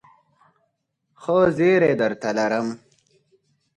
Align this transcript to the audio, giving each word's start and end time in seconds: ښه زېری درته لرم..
ښه 1.21 1.37
زېری 1.57 1.93
درته 2.01 2.29
لرم.. 2.37 2.67